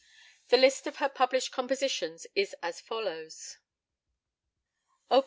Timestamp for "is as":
2.33-2.81